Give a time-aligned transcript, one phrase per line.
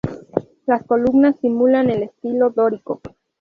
[0.65, 3.01] Las columnas simulan el estilo dórico.